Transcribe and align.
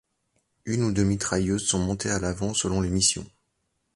Une 0.65 0.81
ou 0.83 0.91
deux 0.91 1.03
mitrailleuses 1.03 1.67
sont 1.67 1.77
montées 1.77 2.09
à 2.09 2.17
l'avant 2.17 2.55
selon 2.55 2.81
les 2.81 2.89
missions. 2.89 3.29